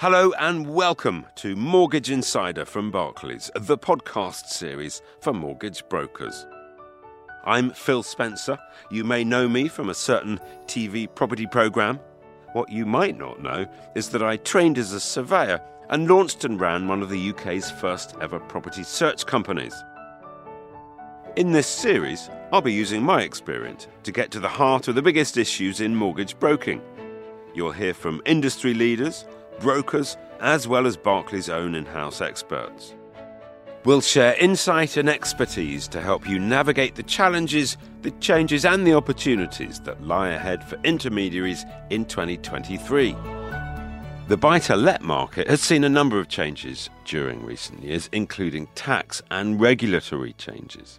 Hello 0.00 0.32
and 0.40 0.66
welcome 0.66 1.24
to 1.36 1.54
Mortgage 1.54 2.10
Insider 2.10 2.64
from 2.64 2.90
Barclays, 2.90 3.48
the 3.54 3.78
podcast 3.78 4.46
series 4.46 5.00
for 5.20 5.32
mortgage 5.32 5.88
brokers. 5.88 6.46
I'm 7.44 7.70
Phil 7.70 8.02
Spencer. 8.02 8.58
You 8.90 9.04
may 9.04 9.22
know 9.22 9.48
me 9.48 9.68
from 9.68 9.88
a 9.88 9.94
certain 9.94 10.40
TV 10.66 11.06
property 11.14 11.46
programme. 11.46 12.00
What 12.54 12.70
you 12.70 12.84
might 12.84 13.16
not 13.16 13.40
know 13.40 13.66
is 13.94 14.08
that 14.10 14.22
I 14.22 14.38
trained 14.38 14.78
as 14.78 14.92
a 14.92 14.98
surveyor 14.98 15.60
and 15.88 16.08
launched 16.08 16.44
and 16.44 16.60
ran 16.60 16.88
one 16.88 17.00
of 17.00 17.08
the 17.08 17.30
UK's 17.30 17.70
first 17.70 18.16
ever 18.20 18.40
property 18.40 18.82
search 18.82 19.26
companies. 19.26 19.74
In 21.36 21.52
this 21.52 21.68
series, 21.68 22.28
I'll 22.52 22.60
be 22.60 22.72
using 22.72 23.02
my 23.02 23.22
experience 23.22 23.86
to 24.02 24.10
get 24.10 24.32
to 24.32 24.40
the 24.40 24.48
heart 24.48 24.88
of 24.88 24.96
the 24.96 25.02
biggest 25.02 25.36
issues 25.36 25.80
in 25.80 25.94
mortgage 25.94 26.36
broking. 26.40 26.82
You'll 27.54 27.70
hear 27.70 27.94
from 27.94 28.20
industry 28.26 28.74
leaders, 28.74 29.24
brokers, 29.60 30.16
as 30.40 30.68
well 30.68 30.86
as 30.86 30.96
Barclays' 30.96 31.48
own 31.48 31.74
in 31.74 31.86
house 31.86 32.20
experts. 32.20 32.94
We'll 33.84 34.00
share 34.00 34.34
insight 34.36 34.96
and 34.96 35.10
expertise 35.10 35.88
to 35.88 36.00
help 36.00 36.26
you 36.26 36.38
navigate 36.38 36.94
the 36.94 37.02
challenges, 37.02 37.76
the 38.00 38.12
changes, 38.12 38.64
and 38.64 38.86
the 38.86 38.94
opportunities 38.94 39.78
that 39.80 40.02
lie 40.02 40.30
ahead 40.30 40.64
for 40.64 40.80
intermediaries 40.84 41.66
in 41.90 42.06
2023. 42.06 43.14
The 44.26 44.38
buy 44.38 44.58
to 44.60 44.74
let 44.74 45.02
market 45.02 45.48
has 45.48 45.60
seen 45.60 45.84
a 45.84 45.88
number 45.90 46.18
of 46.18 46.28
changes 46.28 46.88
during 47.04 47.44
recent 47.44 47.82
years, 47.82 48.08
including 48.10 48.68
tax 48.74 49.20
and 49.30 49.60
regulatory 49.60 50.32
changes. 50.32 50.98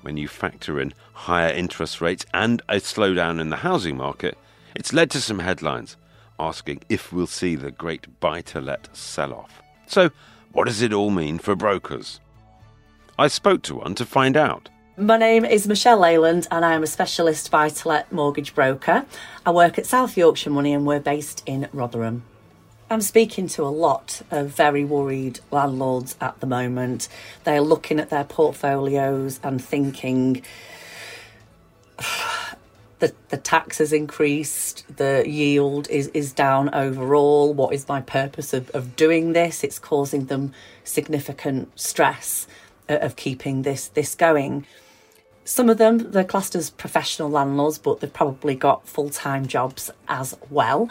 When 0.00 0.16
you 0.16 0.26
factor 0.26 0.80
in 0.80 0.94
higher 1.12 1.52
interest 1.52 2.00
rates 2.00 2.24
and 2.32 2.62
a 2.70 2.76
slowdown 2.76 3.38
in 3.38 3.50
the 3.50 3.56
housing 3.56 3.98
market, 3.98 4.38
it's 4.74 4.94
led 4.94 5.10
to 5.10 5.20
some 5.20 5.40
headlines 5.40 5.98
asking 6.38 6.82
if 6.88 7.12
we'll 7.12 7.26
see 7.26 7.54
the 7.54 7.70
great 7.70 8.20
buy 8.20 8.40
to 8.42 8.60
let 8.60 8.94
sell 8.96 9.32
off. 9.32 9.62
So, 9.86 10.10
what 10.52 10.66
does 10.66 10.82
it 10.82 10.92
all 10.92 11.10
mean 11.10 11.38
for 11.38 11.54
brokers? 11.54 12.20
I 13.18 13.28
spoke 13.28 13.62
to 13.62 13.76
one 13.76 13.94
to 13.96 14.04
find 14.04 14.36
out. 14.36 14.68
My 14.96 15.16
name 15.16 15.44
is 15.44 15.66
Michelle 15.66 15.98
Leyland 15.98 16.46
and 16.50 16.64
I 16.64 16.74
am 16.74 16.84
a 16.84 16.86
specialist 16.86 17.50
buy 17.50 17.68
to 17.68 17.88
let 17.88 18.12
mortgage 18.12 18.54
broker. 18.54 19.04
I 19.44 19.50
work 19.50 19.76
at 19.76 19.86
South 19.86 20.16
Yorkshire 20.16 20.50
Money 20.50 20.72
and 20.72 20.86
we're 20.86 21.00
based 21.00 21.42
in 21.46 21.68
Rotherham. 21.72 22.22
I'm 22.90 23.00
speaking 23.00 23.48
to 23.48 23.64
a 23.64 23.74
lot 23.74 24.22
of 24.30 24.50
very 24.50 24.84
worried 24.84 25.40
landlords 25.50 26.16
at 26.20 26.38
the 26.38 26.46
moment. 26.46 27.08
They're 27.42 27.60
looking 27.60 27.98
at 27.98 28.10
their 28.10 28.24
portfolios 28.24 29.40
and 29.42 29.62
thinking, 29.62 30.42
the, 33.04 33.14
the 33.28 33.36
tax 33.36 33.78
has 33.78 33.92
increased, 33.92 34.84
the 34.96 35.24
yield 35.26 35.90
is, 35.90 36.08
is 36.08 36.32
down 36.32 36.74
overall. 36.74 37.52
What 37.52 37.74
is 37.74 37.86
my 37.86 38.00
purpose 38.00 38.54
of, 38.54 38.70
of 38.70 38.96
doing 38.96 39.34
this? 39.34 39.62
It's 39.62 39.78
causing 39.78 40.26
them 40.26 40.52
significant 40.84 41.78
stress 41.78 42.46
uh, 42.88 42.94
of 43.02 43.16
keeping 43.16 43.60
this 43.60 43.88
this 43.88 44.14
going. 44.14 44.66
Some 45.44 45.68
of 45.68 45.76
them 45.76 46.12
they're 46.12 46.24
classed 46.24 46.54
as 46.54 46.70
professional 46.70 47.28
landlords, 47.28 47.76
but 47.76 48.00
they've 48.00 48.10
probably 48.10 48.54
got 48.54 48.88
full 48.88 49.10
time 49.10 49.46
jobs 49.46 49.90
as 50.08 50.34
well. 50.48 50.88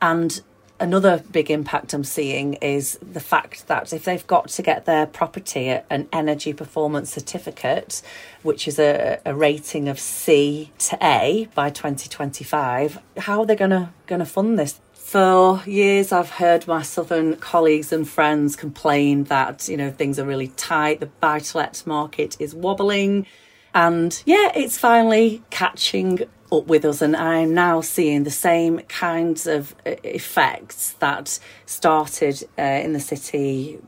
And 0.00 0.40
another 0.80 1.22
big 1.30 1.50
impact 1.50 1.92
I'm 1.94 2.04
seeing 2.04 2.54
is 2.54 2.98
the 3.00 3.20
fact 3.20 3.66
that 3.68 3.92
if 3.92 4.04
they've 4.04 4.26
got 4.26 4.48
to 4.48 4.62
get 4.62 4.84
their 4.84 5.06
property 5.06 5.68
an 5.90 6.08
energy 6.12 6.52
performance 6.52 7.10
certificate, 7.10 8.02
which 8.42 8.68
is 8.68 8.78
a, 8.78 9.20
a 9.24 9.34
rating 9.34 9.88
of 9.88 9.98
C 9.98 10.72
to 10.78 10.98
A 11.02 11.48
by 11.54 11.70
2025, 11.70 12.98
how 13.18 13.40
are 13.40 13.46
they 13.46 13.56
going 13.56 13.90
to 14.08 14.24
fund 14.24 14.58
this? 14.58 14.80
For 14.92 15.62
years, 15.66 16.10
I've 16.10 16.30
heard 16.30 16.66
my 16.66 16.82
southern 16.82 17.36
colleagues 17.36 17.92
and 17.92 18.08
friends 18.08 18.56
complain 18.56 19.24
that 19.24 19.68
you 19.68 19.76
know 19.76 19.92
things 19.92 20.18
are 20.18 20.24
really 20.24 20.48
tight. 20.48 20.98
The 20.98 21.06
buy-to-let 21.06 21.86
market 21.86 22.36
is 22.40 22.56
wobbling, 22.56 23.24
and 23.72 24.20
yeah, 24.26 24.50
it's 24.56 24.76
finally 24.76 25.44
catching 25.50 26.26
up 26.56 26.66
with 26.66 26.84
us, 26.84 27.02
and 27.02 27.16
I'm 27.16 27.54
now 27.54 27.80
seeing 27.80 28.24
the 28.24 28.30
same 28.30 28.80
kinds 28.80 29.46
of 29.46 29.74
uh, 29.84 29.94
effects 30.04 30.94
that 30.98 31.38
started 31.66 32.42
uh, 32.58 32.62
in 32.62 32.92
the 32.92 33.00
city 33.00 33.78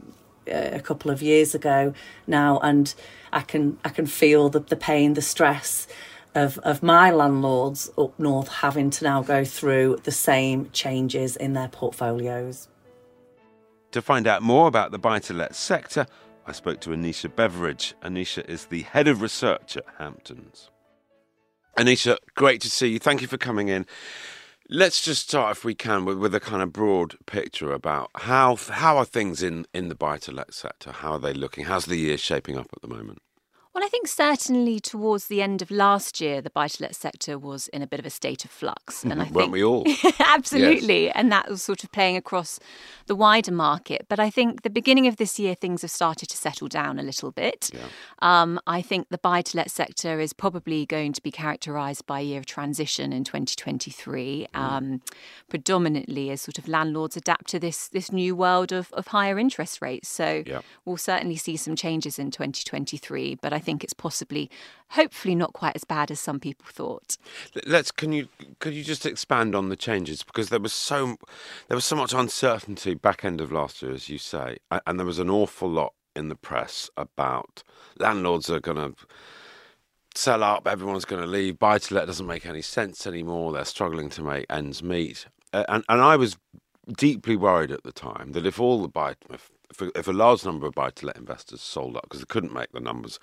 uh, 0.49 0.71
a 0.73 0.81
couple 0.81 1.11
of 1.11 1.23
years 1.23 1.55
ago 1.55 1.93
now, 2.27 2.59
and 2.61 2.95
I 3.33 3.41
can 3.41 3.79
I 3.85 3.89
can 3.91 4.07
feel 4.07 4.49
the, 4.49 4.61
the 4.61 4.77
pain, 4.77 5.15
the 5.15 5.23
stress 5.23 5.87
of, 6.35 6.59
of 6.59 6.83
my 6.83 7.11
landlords 7.11 7.91
up 7.99 8.19
north 8.19 8.49
having 8.49 8.91
to 8.91 9.05
now 9.05 9.23
go 9.23 9.45
through 9.45 9.99
the 10.05 10.13
same 10.13 10.71
changes 10.73 11.37
in 11.37 11.53
their 11.53 11.69
portfolios. 11.69 12.69
To 13.93 14.03
find 14.03 14.27
out 14.27 14.43
more 14.43 14.69
about 14.69 14.91
the 14.91 14.99
buy 14.99 15.19
to 15.21 15.35
let 15.35 15.55
sector, 15.55 16.07
I 16.47 16.53
spoke 16.53 16.81
to 16.81 16.91
Aneisha 16.91 17.35
Beveridge. 17.35 17.95
Aneisha 18.03 18.49
is 18.49 18.67
the 18.67 18.83
head 18.83 19.09
of 19.09 19.23
research 19.23 19.77
at 19.77 19.85
Hamptons. 19.99 20.71
Aneisha, 21.79 22.17
great 22.35 22.61
to 22.63 22.71
see 22.71 22.89
you. 22.89 22.99
Thank 22.99 23.23
you 23.23 23.29
for 23.29 23.39
coming 23.39 23.69
in. 23.69 23.87
Let's 24.69 25.01
just 25.01 25.29
start, 25.29 25.57
if 25.57 25.65
we 25.65 25.77
can, 25.77 26.05
with, 26.05 26.19
with 26.19 26.35
a 26.35 26.41
kind 26.41 26.61
of 26.61 26.73
broad 26.73 27.17
picture 27.25 27.73
about 27.73 28.11
how 28.17 28.57
how 28.57 28.99
are 28.99 29.05
things 29.05 29.45
in, 29.45 29.65
in 29.73 29.89
the 29.89 29.95
buy 29.95 30.19
to 30.19 30.33
let 30.33 30.53
sector? 30.53 30.91
How 30.91 31.13
are 31.13 31.19
they 31.21 31.33
looking? 31.33 31.67
How's 31.67 31.87
the 31.87 31.97
year 31.97 32.19
shaping 32.19 32.59
up 32.59 32.67
at 32.75 32.83
the 32.83 32.89
moment? 32.89 33.23
Well, 33.79 33.87
I 33.87 33.91
think 33.91 34.09
certainly 34.09 34.81
towards 34.81 35.29
the 35.29 35.41
end 35.41 35.63
of 35.63 35.71
last 35.71 36.21
year, 36.21 36.43
the 36.43 36.51
buy 36.51 36.67
to 36.67 36.83
let 36.83 36.97
sector 36.97 37.39
was 37.39 37.69
in 37.69 37.81
a 37.81 37.87
bit 37.87 38.01
of 38.01 38.07
a 38.07 38.11
state 38.11 38.45
of 38.45 38.51
flux. 38.51 39.05
And 39.05 39.13
I 39.13 39.27
think, 39.27 39.37
Weren't 39.37 39.53
we 39.53 39.63
all? 39.63 39.87
absolutely. 40.19 41.05
Yes. 41.05 41.13
And 41.15 41.31
that 41.31 41.49
was 41.49 41.63
sort 41.63 41.85
of 41.85 41.93
playing 41.93 42.17
across 42.17 42.59
the 43.07 43.15
wider 43.15 43.53
market. 43.53 44.07
But 44.09 44.19
I 44.19 44.31
think 44.31 44.63
the 44.63 44.69
beginning 44.69 45.07
of 45.07 45.17
this 45.17 45.39
year, 45.39 45.55
things 45.55 45.83
have 45.83 45.93
started 45.93 46.29
to 46.31 46.37
settle 46.37 46.67
down 46.67 46.99
a 46.99 47.05
little 47.05 47.31
bit. 47.31 47.71
Yeah. 47.73 47.83
Um, 48.19 48.59
I 48.67 48.83
think 48.83 49.11
the 49.11 49.19
buy 49.19 49.43
to 49.43 49.57
let 49.57 49.71
sector 49.71 50.19
is 50.19 50.33
probably 50.33 50.85
going 50.85 51.13
to 51.13 51.23
be 51.23 51.31
characterised 51.31 52.05
by 52.05 52.19
a 52.19 52.25
year 52.25 52.41
of 52.41 52.47
transition 52.47 53.13
in 53.13 53.23
2023, 53.23 54.49
mm. 54.53 54.59
um, 54.59 55.03
predominantly 55.49 56.31
as 56.31 56.41
sort 56.41 56.59
of 56.59 56.67
landlords 56.67 57.17
adapt 57.17 57.47
to 57.51 57.61
this, 57.61 57.87
this 57.87 58.11
new 58.11 58.35
world 58.35 58.73
of, 58.73 58.93
of 58.95 59.07
higher 59.07 59.39
interest 59.39 59.81
rates. 59.81 60.09
So 60.09 60.43
yeah. 60.45 60.63
we'll 60.85 60.97
certainly 60.97 61.37
see 61.37 61.57
some 61.57 61.77
changes 61.77 62.19
in 62.19 62.33
2023. 62.33 63.37
But 63.37 63.53
I 63.53 63.61
think 63.69 63.85
it's 63.85 63.93
possibly, 63.93 64.51
hopefully, 64.93 65.35
not 65.35 65.53
quite 65.53 65.77
as 65.77 65.85
bad 65.85 66.11
as 66.11 66.19
some 66.19 66.41
people 66.41 66.65
thought. 66.71 67.19
Let's. 67.67 67.91
Can 67.91 68.13
you 68.13 68.29
could 68.61 68.73
you 68.73 68.83
just 68.83 69.05
expand 69.05 69.55
on 69.55 69.69
the 69.69 69.77
changes 69.77 70.23
because 70.23 70.49
there 70.49 70.59
was 70.59 70.73
so 70.73 71.19
there 71.69 71.77
was 71.77 71.85
so 71.85 71.95
much 71.95 72.15
uncertainty 72.15 72.95
back 72.95 73.27
end 73.27 73.43
of 73.43 73.53
last 73.53 73.83
year, 73.83 73.93
as 73.93 74.09
you 74.09 74.17
say, 74.17 74.57
and 74.87 74.99
there 74.99 75.07
was 75.07 75.19
an 75.19 75.29
awful 75.29 75.69
lot 75.69 75.93
in 76.17 76.31
the 76.31 76.35
press 76.35 76.89
about 76.97 77.63
landlords 77.99 78.49
are 78.49 78.59
going 78.59 78.79
to 78.79 78.95
sell 80.15 80.43
up, 80.43 80.67
everyone's 80.67 81.05
going 81.05 81.23
to 81.23 81.29
leave, 81.29 81.59
buy 81.59 81.77
to 81.79 81.95
let 81.95 82.07
doesn't 82.07 82.27
make 82.27 82.47
any 82.47 82.63
sense 82.63 83.07
anymore. 83.07 83.53
They're 83.53 83.67
struggling 83.67 84.09
to 84.11 84.23
make 84.23 84.47
ends 84.49 84.83
meet, 84.83 85.27
and 85.53 85.85
and 85.87 86.01
I 86.01 86.17
was 86.17 86.39
deeply 86.97 87.37
worried 87.37 87.71
at 87.71 87.83
the 87.83 87.93
time 87.93 88.33
that 88.33 88.47
if 88.47 88.59
all 88.59 88.81
the 88.81 88.89
buy 88.89 89.15
if 89.29 89.51
if 89.71 89.83
a, 89.83 89.99
if 89.99 90.09
a 90.09 90.13
large 90.13 90.45
number 90.45 90.67
of 90.67 90.75
buy 90.75 90.91
to 90.91 91.07
let 91.07 91.17
investors 91.17 91.61
sold 91.63 91.97
up 91.97 92.05
because 92.05 92.21
they 92.21 92.27
couldn't 92.29 92.55
make 92.55 92.73
the 92.73 92.81
numbers 92.81 93.19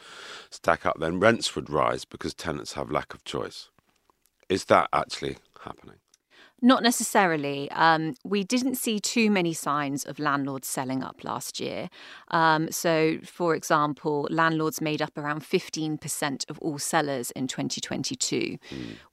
stack 0.51 0.85
up, 0.85 1.00
then 1.00 1.19
rents 1.19 1.56
would 1.56 1.69
rise 1.69 2.06
because 2.06 2.33
tenants 2.33 2.73
have 2.73 2.91
lack 2.91 3.13
of 3.13 3.23
choice. 3.25 3.69
Is 4.50 4.66
that 4.66 4.89
actually 4.94 5.38
happening? 5.63 5.97
Not 6.62 6.84
necessarily. 6.84 7.70
Um, 7.72 8.16
we 8.24 8.44
didn't 8.44 8.76
see 8.76 9.00
too 9.00 9.30
many 9.30 9.54
signs 9.54 10.06
of 10.06 10.20
landlords 10.20 10.70
selling 10.70 11.04
up 11.04 11.24
last 11.24 11.60
year. 11.60 11.90
Um, 12.32 12.72
so, 12.72 13.18
for 13.24 13.56
example, 13.56 14.26
landlords 14.32 14.80
made 14.80 15.02
up 15.02 15.18
around 15.18 15.42
15% 15.42 16.50
of 16.50 16.58
all 16.60 16.80
sellers 16.80 17.32
in 17.32 17.48
2022. 17.48 18.38
Mm. 18.38 18.58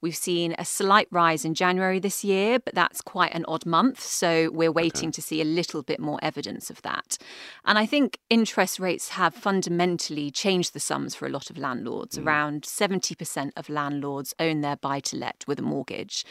We've 0.00 0.16
seen 0.16 0.54
a 0.56 0.64
slight 0.64 1.08
rise 1.10 1.44
in 1.44 1.54
January 1.54 1.98
this 1.98 2.22
year, 2.22 2.60
but 2.60 2.76
that's 2.76 3.00
quite 3.00 3.34
an 3.34 3.44
odd 3.48 3.66
month. 3.66 4.00
So, 4.00 4.48
we're 4.52 4.72
waiting 4.72 5.08
okay. 5.08 5.16
to 5.16 5.22
see 5.22 5.40
a 5.40 5.44
little 5.44 5.82
bit 5.82 5.98
more 5.98 6.20
evidence 6.22 6.70
of 6.70 6.80
that. 6.82 7.18
And 7.64 7.76
I 7.76 7.86
think 7.86 8.18
interest 8.30 8.78
rates 8.78 9.10
have 9.10 9.34
fundamentally 9.34 10.30
changed 10.30 10.74
the 10.74 10.80
sums 10.80 11.16
for 11.16 11.26
a 11.26 11.30
lot 11.30 11.50
of 11.50 11.58
landlords. 11.58 12.18
Mm. 12.18 12.26
Around 12.26 12.62
70% 12.62 13.50
of 13.56 13.68
landlords 13.68 14.32
own 14.38 14.60
their 14.60 14.76
buy 14.76 15.00
to 15.00 15.16
let 15.16 15.44
with 15.48 15.58
a 15.58 15.62
mortgage. 15.62 16.24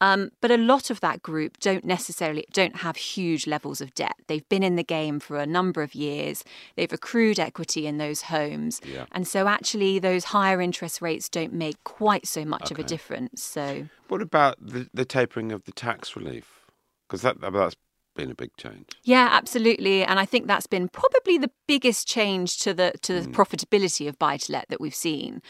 Um, 0.00 0.30
but 0.40 0.50
a 0.50 0.56
lot 0.66 0.90
of 0.90 1.00
that 1.00 1.22
group 1.22 1.58
don't 1.60 1.84
necessarily 1.84 2.44
don't 2.52 2.76
have 2.76 2.96
huge 2.96 3.46
levels 3.46 3.80
of 3.80 3.94
debt. 3.94 4.14
They've 4.26 4.48
been 4.48 4.62
in 4.62 4.76
the 4.76 4.84
game 4.84 5.20
for 5.20 5.38
a 5.38 5.46
number 5.46 5.82
of 5.82 5.94
years. 5.94 6.44
They've 6.76 6.92
accrued 6.92 7.38
equity 7.38 7.86
in 7.86 7.98
those 7.98 8.22
homes, 8.22 8.80
yeah. 8.84 9.06
and 9.12 9.26
so 9.26 9.48
actually 9.48 9.98
those 9.98 10.24
higher 10.24 10.60
interest 10.60 11.02
rates 11.02 11.28
don't 11.28 11.52
make 11.52 11.82
quite 11.84 12.26
so 12.26 12.44
much 12.44 12.72
okay. 12.72 12.74
of 12.74 12.78
a 12.78 12.88
difference. 12.88 13.42
So, 13.42 13.88
what 14.08 14.22
about 14.22 14.56
the, 14.60 14.88
the 14.94 15.04
tapering 15.04 15.52
of 15.52 15.64
the 15.64 15.72
tax 15.72 16.16
relief? 16.16 16.66
Because 17.08 17.22
that 17.22 17.40
that's 17.40 17.76
been 18.14 18.30
a 18.30 18.34
big 18.34 18.56
change. 18.56 18.88
Yeah, 19.04 19.28
absolutely. 19.32 20.04
And 20.04 20.18
I 20.18 20.24
think 20.24 20.46
that's 20.46 20.66
been 20.66 20.88
probably 20.88 21.38
the 21.38 21.50
biggest 21.72 22.06
change 22.06 22.58
to 22.64 22.70
the 22.74 22.92
to 23.00 23.12
the 23.18 23.26
mm. 23.26 23.32
profitability 23.38 24.04
of 24.10 24.14
buy 24.18 24.36
to 24.36 24.52
let 24.56 24.68
that 24.68 24.80
we've 24.84 25.00
seen. 25.08 25.40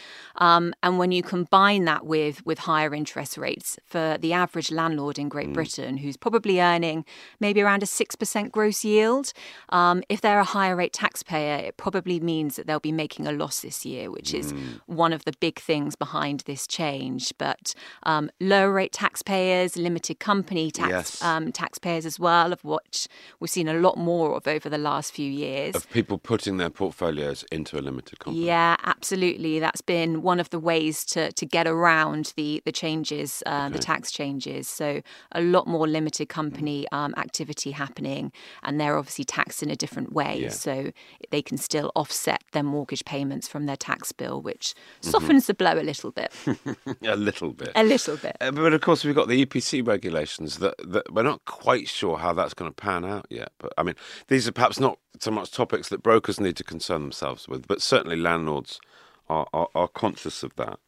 Um, 0.48 0.64
and 0.84 0.92
when 1.00 1.10
you 1.16 1.22
combine 1.36 1.84
that 1.90 2.02
with 2.14 2.36
with 2.46 2.58
higher 2.70 2.92
interest 3.00 3.36
rates 3.46 3.69
for 3.92 4.06
the 4.24 4.32
average 4.32 4.70
landlord 4.80 5.19
in 5.19 5.28
Great 5.28 5.50
mm. 5.50 5.54
Britain, 5.54 5.92
who's 6.02 6.16
probably 6.16 6.56
earning 6.60 7.04
maybe 7.40 7.60
around 7.60 7.82
a 7.82 7.86
six 7.86 8.14
percent 8.14 8.52
gross 8.52 8.84
yield, 8.84 9.26
um, 9.70 9.96
if 10.08 10.20
they're 10.20 10.44
a 10.48 10.52
higher 10.56 10.76
rate 10.76 10.92
taxpayer, 10.92 11.56
it 11.69 11.76
probably 11.76 12.20
means 12.20 12.54
that 12.56 12.64
they'll 12.66 12.88
be 12.92 12.92
making 13.04 13.26
a 13.26 13.32
loss 13.32 13.56
this 13.62 13.84
year, 13.84 14.04
which 14.16 14.32
is 14.32 14.52
mm. 14.52 14.80
one 14.86 15.12
of 15.12 15.24
the 15.24 15.34
big 15.40 15.58
things 15.58 15.96
behind 15.96 16.40
this 16.50 16.62
change. 16.69 17.32
But 17.36 17.74
um, 18.04 18.30
lower 18.38 18.72
rate 18.72 18.92
taxpayers, 18.92 19.76
limited 19.76 20.16
company 20.20 20.70
tax 20.70 20.90
yes. 20.90 21.22
Um, 21.22 21.50
taxpayers 21.50 22.06
as 22.06 22.20
well, 22.20 22.52
of 22.52 22.62
which 22.62 23.08
we've 23.40 23.50
seen 23.58 23.69
a 23.69 23.78
lot 23.86 23.96
more 23.96 24.36
of 24.36 24.46
over 24.46 24.69
the 24.69 24.82
last 24.90 25.12
few 25.12 25.30
years. 25.46 25.74
Of 25.74 25.90
people 25.90 26.12
putting 26.19 26.56
their 26.56 26.70
portfolios 26.70 27.44
into 27.50 27.79
a 27.79 27.82
limited 27.82 28.19
company. 28.19 28.44
Yeah, 28.44 28.76
absolutely. 28.85 29.59
That's 29.59 29.81
been 29.81 30.23
one 30.23 30.41
of 30.41 30.50
the 30.50 30.59
ways 30.59 31.05
to, 31.06 31.32
to 31.32 31.47
get 31.47 31.67
around 31.67 32.32
the, 32.37 32.62
the 32.64 32.73
changes, 32.73 33.43
uh, 33.47 33.67
okay. 33.67 33.73
the 33.75 33.79
tax 33.79 34.11
changes. 34.11 34.69
So 34.69 35.03
a 35.32 35.41
lot 35.41 35.67
more 35.67 35.87
limited 35.87 36.29
company 36.29 36.87
um, 36.93 37.14
activity 37.17 37.73
happening, 37.73 38.32
and 38.62 38.81
they're 38.81 38.97
obviously 38.97 39.25
taxed 39.25 39.62
in 39.62 39.70
a 39.70 39.76
different 39.76 40.12
way. 40.12 40.41
Yeah. 40.43 40.49
So 40.50 40.93
they 41.31 41.43
can 41.43 41.59
still 41.59 41.93
offset 41.94 42.43
their 42.53 42.62
mortgage 42.62 43.05
payments 43.05 43.49
from 43.49 43.67
their 43.67 43.76
tax 43.76 44.12
bill, 44.12 44.41
which 44.41 44.75
mm-hmm. 44.75 45.11
softens 45.11 45.44
mm-hmm. 45.44 45.50
the 45.50 45.55
blow 45.55 45.81
a 45.81 45.82
little 45.82 46.11
bit. 46.11 46.32
a 47.03 47.17
little 47.17 47.53
bit. 47.53 47.70
A 47.75 47.85
little 47.85 48.17
bit. 48.17 48.37
Uh, 48.41 48.50
but 48.50 48.73
of 48.73 48.81
course, 48.81 49.05
we've 49.05 49.15
got 49.15 49.29
the 49.29 49.44
EPC 49.44 49.87
regulations 49.87 50.58
that, 50.58 50.75
that 50.87 51.12
we're 51.12 51.23
not 51.23 51.44
quite 51.44 51.88
sure 51.88 52.19
how 52.19 52.32
that's 52.32 52.55
going 52.55 52.70
to 52.70 52.75
pan 52.75 53.05
out 53.05 53.26
yet. 53.31 53.53
But 53.58 53.73
I 53.79 53.82
mean, 53.82 53.94
these 54.29 54.49
are 54.49 54.53
perhaps 54.53 54.81
not 54.81 54.99
so 55.20 55.31
much 55.31 55.50
topics 55.50 55.88
that 55.93 56.03
brokers 56.03 56.41
need 56.41 56.56
to 56.56 56.65
concern 56.65 57.03
themselves 57.03 57.47
with, 57.47 57.69
but 57.69 57.81
certainly 57.81 58.17
landlords 58.17 58.81
are, 59.29 59.47
are, 59.53 59.69
are 59.75 59.89
conscious 59.89 60.43
of 60.43 60.56
that. 60.56 60.81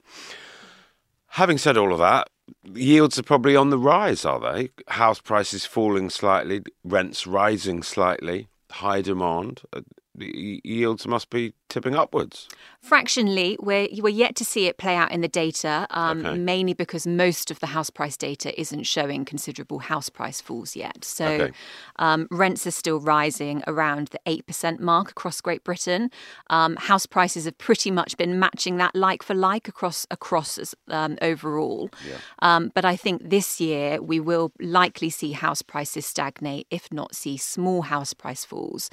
Having 1.28 1.58
said 1.58 1.76
all 1.76 1.92
of 1.92 1.98
that, 1.98 2.28
yields 2.74 3.18
are 3.18 3.22
probably 3.22 3.56
on 3.56 3.70
the 3.70 3.78
rise, 3.78 4.24
are 4.24 4.40
they? 4.40 4.70
House 4.88 5.20
prices 5.20 5.64
falling 5.64 6.10
slightly, 6.10 6.62
rents 6.84 7.26
rising 7.26 7.82
slightly, 7.82 8.48
high 8.70 9.00
demand. 9.00 9.62
Uh, 9.72 9.80
yields 10.18 11.06
must 11.06 11.30
be 11.30 11.54
tipping 11.74 11.96
upwards. 11.96 12.46
Fractionally, 12.80 13.56
we're, 13.60 13.88
we're 13.98 14.08
yet 14.08 14.36
to 14.36 14.44
see 14.44 14.66
it 14.66 14.78
play 14.78 14.94
out 14.94 15.10
in 15.10 15.22
the 15.22 15.28
data, 15.28 15.88
um, 15.90 16.24
okay. 16.24 16.38
mainly 16.38 16.72
because 16.72 17.04
most 17.04 17.50
of 17.50 17.58
the 17.58 17.66
house 17.66 17.90
price 17.90 18.16
data 18.16 18.58
isn't 18.60 18.84
showing 18.84 19.24
considerable 19.24 19.80
house 19.80 20.08
price 20.08 20.40
falls 20.40 20.76
yet. 20.76 21.04
So 21.04 21.26
okay. 21.26 21.52
um, 21.96 22.28
rents 22.30 22.64
are 22.64 22.70
still 22.70 23.00
rising 23.00 23.64
around 23.66 24.08
the 24.08 24.20
8% 24.24 24.78
mark 24.78 25.10
across 25.10 25.40
Great 25.40 25.64
Britain. 25.64 26.10
Um, 26.48 26.76
house 26.76 27.06
prices 27.06 27.46
have 27.46 27.58
pretty 27.58 27.90
much 27.90 28.16
been 28.16 28.38
matching 28.38 28.76
that 28.76 28.94
like 28.94 29.24
for 29.24 29.34
like 29.34 29.66
across, 29.66 30.06
across 30.12 30.74
um, 30.88 31.18
overall. 31.22 31.90
Yeah. 32.08 32.18
Um, 32.38 32.70
but 32.72 32.84
I 32.84 32.94
think 32.94 33.30
this 33.30 33.60
year 33.60 34.00
we 34.00 34.20
will 34.20 34.52
likely 34.60 35.10
see 35.10 35.32
house 35.32 35.62
prices 35.62 36.06
stagnate, 36.06 36.68
if 36.70 36.92
not 36.92 37.16
see 37.16 37.36
small 37.36 37.82
house 37.82 38.14
price 38.14 38.44
falls. 38.44 38.90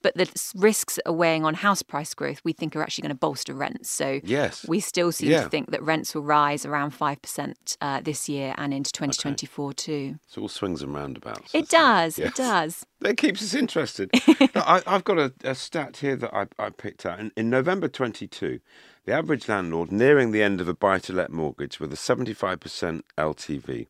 But 0.00 0.14
the 0.16 0.28
risks 0.54 0.98
are 1.06 1.12
weighing 1.12 1.44
on 1.44 1.54
house 1.54 1.82
price 1.82 2.14
growth 2.22 2.40
we 2.44 2.52
think 2.52 2.76
are 2.76 2.82
actually 2.82 3.02
going 3.02 3.16
to 3.16 3.18
bolster 3.18 3.52
rents. 3.52 3.90
So 3.90 4.20
yes. 4.22 4.64
we 4.68 4.78
still 4.78 5.10
seem 5.10 5.30
yeah. 5.30 5.42
to 5.42 5.48
think 5.48 5.72
that 5.72 5.82
rents 5.82 6.14
will 6.14 6.22
rise 6.22 6.64
around 6.64 6.92
5% 6.92 7.76
uh, 7.80 8.00
this 8.00 8.28
year 8.28 8.54
and 8.56 8.72
into 8.72 8.92
2024 8.92 9.66
okay. 9.66 9.74
too. 9.74 10.18
So 10.26 10.42
all 10.42 10.48
swings 10.48 10.82
and 10.82 10.94
roundabouts. 10.94 11.52
It 11.52 11.68
does. 11.68 12.18
It, 12.18 12.22
yes. 12.22 12.30
it 12.30 12.36
does. 12.36 12.86
That 13.00 13.16
keeps 13.16 13.42
us 13.42 13.54
interested. 13.54 14.10
I, 14.54 14.82
have 14.86 15.02
got 15.02 15.18
a, 15.18 15.32
a, 15.42 15.54
stat 15.56 15.96
here 15.96 16.14
that 16.14 16.32
I, 16.32 16.46
I 16.58 16.70
picked 16.70 17.04
out. 17.04 17.18
In, 17.18 17.32
in 17.36 17.50
November 17.50 17.88
22, 17.88 18.60
the 19.04 19.12
average 19.12 19.48
landlord 19.48 19.90
nearing 19.90 20.30
the 20.30 20.42
end 20.42 20.60
of 20.60 20.68
a 20.68 20.74
buy 20.74 21.00
to 21.00 21.12
let 21.12 21.32
mortgage 21.32 21.80
with 21.80 21.92
a 21.92 21.96
75% 21.96 23.02
LTV 23.18 23.86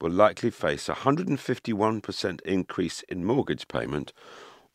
will 0.00 0.10
likely 0.10 0.50
face 0.50 0.88
a 0.88 0.94
151% 0.94 2.40
increase 2.42 3.02
in 3.08 3.24
mortgage 3.24 3.66
payment 3.66 4.12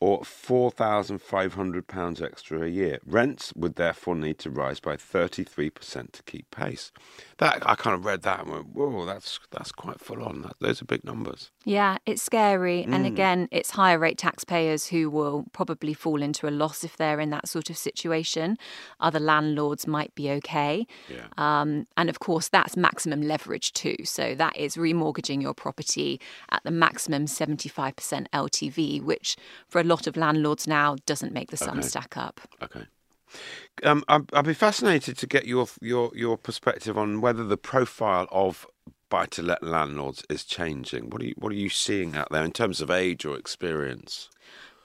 or 0.00 0.20
£4,500 0.20 2.22
extra 2.22 2.62
a 2.62 2.68
year. 2.68 3.00
Rents 3.04 3.52
would 3.56 3.74
therefore 3.74 4.14
need 4.14 4.38
to 4.38 4.50
rise 4.50 4.78
by 4.78 4.96
33% 4.96 6.12
to 6.12 6.22
keep 6.22 6.48
pace. 6.52 6.92
That 7.38 7.68
I 7.68 7.74
kind 7.74 7.94
of 7.94 8.04
read 8.04 8.22
that 8.22 8.40
and 8.40 8.50
went, 8.50 8.68
whoa, 8.68 9.04
that's 9.04 9.40
that's 9.50 9.72
quite 9.72 10.00
full 10.00 10.22
on. 10.22 10.42
That, 10.42 10.54
those 10.60 10.80
are 10.82 10.84
big 10.84 11.04
numbers. 11.04 11.50
Yeah, 11.64 11.98
it's 12.06 12.22
scary. 12.22 12.84
Mm. 12.88 12.94
And 12.94 13.06
again, 13.06 13.48
it's 13.50 13.70
higher 13.70 13.98
rate 13.98 14.18
taxpayers 14.18 14.86
who 14.86 15.10
will 15.10 15.46
probably 15.52 15.94
fall 15.94 16.22
into 16.22 16.48
a 16.48 16.50
loss 16.50 16.84
if 16.84 16.96
they're 16.96 17.20
in 17.20 17.30
that 17.30 17.48
sort 17.48 17.68
of 17.68 17.76
situation. 17.76 18.56
Other 19.00 19.20
landlords 19.20 19.86
might 19.86 20.14
be 20.14 20.30
okay. 20.30 20.86
Yeah. 21.08 21.26
Um, 21.36 21.86
and 21.96 22.08
of 22.08 22.20
course, 22.20 22.48
that's 22.48 22.76
maximum 22.76 23.22
leverage 23.22 23.72
too. 23.72 23.96
So 24.04 24.34
that 24.36 24.56
is 24.56 24.76
remortgaging 24.76 25.42
your 25.42 25.54
property 25.54 26.20
at 26.50 26.62
the 26.62 26.70
maximum 26.70 27.26
75% 27.26 28.26
LTV, 28.32 29.02
which 29.02 29.36
for 29.66 29.80
a 29.80 29.87
lot 29.88 30.06
of 30.06 30.16
landlords 30.16 30.66
now 30.66 30.96
doesn't 31.06 31.32
make 31.32 31.50
the 31.50 31.56
sum 31.56 31.78
okay. 31.78 31.88
stack 31.88 32.16
up. 32.16 32.40
Okay. 32.62 32.84
Um, 33.82 34.04
I'd, 34.08 34.32
I'd 34.32 34.44
be 34.46 34.54
fascinated 34.54 35.18
to 35.18 35.26
get 35.26 35.46
your 35.46 35.66
your 35.80 36.10
your 36.14 36.36
perspective 36.36 36.96
on 36.96 37.20
whether 37.20 37.44
the 37.44 37.56
profile 37.56 38.26
of 38.30 38.66
buy-to-let 39.10 39.62
landlords 39.62 40.22
is 40.28 40.44
changing. 40.44 41.10
What 41.10 41.22
are 41.22 41.26
you 41.26 41.34
what 41.36 41.52
are 41.52 41.56
you 41.56 41.68
seeing 41.68 42.14
out 42.16 42.28
there 42.30 42.44
in 42.44 42.52
terms 42.52 42.80
of 42.80 42.90
age 42.90 43.24
or 43.24 43.36
experience? 43.36 44.28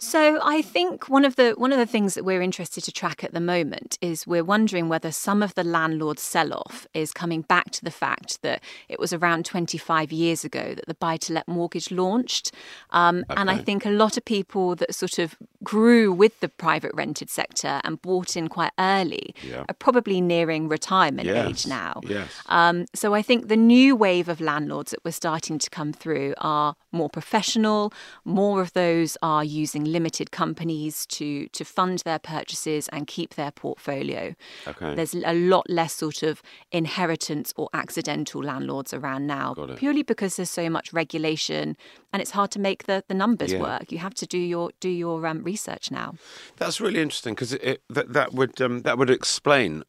So 0.03 0.38
I 0.44 0.61
think 0.61 1.07
one 1.07 1.23
of 1.23 1.38
the 1.38 1.53
one 1.53 1.71
of 1.71 1.79
the 1.79 1.85
things 1.85 2.13
that 2.15 2.25
we're 2.25 2.41
interested 2.41 2.83
to 2.83 2.91
track 2.91 3.23
at 3.23 3.33
the 3.33 3.39
moment 3.39 3.97
is 4.01 4.27
we're 4.27 4.44
wondering 4.44 4.89
whether 4.89 5.13
some 5.13 5.41
of 5.41 5.55
the 5.55 5.63
landlord 5.63 6.19
sell-off 6.19 6.85
is 6.94 7.13
coming 7.13 7.41
back 7.41 7.71
to 7.71 7.85
the 7.85 7.89
fact 7.89 8.41
that 8.41 8.61
it 8.89 9.00
was 9.00 9.13
around 9.13 9.45
25 9.45 10.11
years 10.11 10.44
ago 10.44 10.75
that 10.75 10.85
the 10.88 10.94
buy-to-let 10.94 11.47
mortgage 11.47 11.89
launched, 11.89 12.51
um, 12.89 13.23
okay. 13.29 13.39
and 13.39 13.50
I 13.50 13.57
think 13.57 13.85
a 13.85 13.89
lot 13.89 14.17
of 14.17 14.25
people 14.25 14.75
that 14.75 14.94
sort 14.94 15.19
of 15.19 15.38
grew 15.63 16.11
with 16.11 16.38
the 16.41 16.50
private 16.50 16.91
rented 16.94 17.29
sector 17.29 17.79
and 17.85 18.01
bought 18.01 18.35
in 18.35 18.50
quite 18.50 18.73
early 18.77 19.33
yeah. 19.41 19.63
are 19.69 19.73
probably 19.73 20.19
nearing 20.19 20.67
retirement 20.67 21.27
yes. 21.27 21.47
age 21.47 21.67
now. 21.67 22.01
Yes. 22.03 22.29
Um, 22.47 22.85
so 22.94 23.13
I 23.13 23.21
think 23.21 23.47
the 23.47 23.55
new 23.55 23.95
wave 23.95 24.27
of 24.27 24.41
landlords 24.41 24.91
that 24.91 25.00
we're 25.05 25.11
starting 25.11 25.57
to 25.59 25.69
come 25.69 25.94
through 25.94 26.33
are 26.39 26.75
more 26.91 27.09
professional. 27.09 27.94
More 28.25 28.59
of 28.59 28.73
those 28.73 29.17
are 29.21 29.45
using 29.45 29.85
limited 29.93 30.31
companies 30.31 31.05
to 31.07 31.47
to 31.49 31.63
fund 31.63 31.99
their 31.99 32.19
purchases 32.19 32.89
and 32.89 33.07
keep 33.07 33.35
their 33.35 33.51
portfolio. 33.51 34.35
Okay. 34.67 34.95
There's 34.95 35.13
a 35.13 35.33
lot 35.33 35.69
less 35.69 35.93
sort 35.93 36.23
of 36.23 36.41
inheritance 36.71 37.53
or 37.55 37.69
accidental 37.73 38.43
landlords 38.43 38.93
around 38.93 39.27
now, 39.27 39.53
purely 39.77 40.03
because 40.03 40.35
there's 40.35 40.49
so 40.49 40.69
much 40.69 40.91
regulation 40.91 41.77
and 42.11 42.21
it's 42.21 42.31
hard 42.31 42.51
to 42.51 42.59
make 42.59 42.85
the, 42.85 43.03
the 43.07 43.13
numbers 43.13 43.53
yeah. 43.53 43.59
work. 43.59 43.91
You 43.91 43.99
have 43.99 44.13
to 44.15 44.25
do 44.25 44.38
your 44.38 44.71
do 44.79 44.89
your 44.89 45.25
um, 45.25 45.43
research 45.43 45.91
now. 45.91 46.15
That's 46.57 46.81
really 46.81 47.01
interesting 47.01 47.33
because 47.35 47.51
that 47.51 48.13
that 48.13 48.33
would 48.33 48.62
um, 48.62 48.81
that 48.81 48.97
would 48.97 49.09
explain 49.09 49.83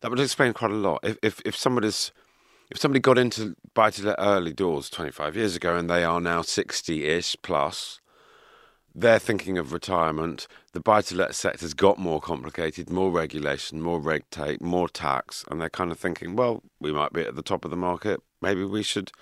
that 0.00 0.10
would 0.10 0.20
explain 0.20 0.52
quite 0.52 0.70
a 0.70 0.74
lot. 0.74 1.00
If 1.02 1.16
if, 1.22 1.40
if 1.44 1.56
somebody's 1.56 2.12
if 2.70 2.78
somebody 2.78 3.00
got 3.00 3.18
into 3.18 3.56
buy 3.74 3.90
to 3.90 4.06
let 4.06 4.16
early 4.18 4.52
doors 4.52 4.88
25 4.90 5.36
years 5.36 5.56
ago 5.56 5.76
and 5.76 5.90
they 5.90 6.04
are 6.04 6.20
now 6.20 6.42
60 6.42 7.04
ish 7.04 7.36
plus, 7.42 8.00
they're 8.94 9.18
thinking 9.18 9.58
of 9.58 9.72
retirement. 9.72 10.46
The 10.72 10.80
buy 10.80 11.02
to 11.02 11.14
let 11.14 11.34
sector's 11.34 11.74
got 11.74 11.98
more 11.98 12.20
complicated, 12.20 12.90
more 12.90 13.10
regulation, 13.10 13.80
more 13.80 14.00
red 14.00 14.22
tape, 14.30 14.60
more 14.60 14.88
tax, 14.88 15.44
and 15.50 15.60
they're 15.60 15.70
kind 15.70 15.90
of 15.90 15.98
thinking, 15.98 16.36
well, 16.36 16.62
we 16.80 16.92
might 16.92 17.12
be 17.12 17.22
at 17.22 17.36
the 17.36 17.42
top 17.42 17.64
of 17.64 17.70
the 17.70 17.76
market. 17.76 18.20
Maybe 18.40 18.64
we 18.64 18.82
should 18.82 19.12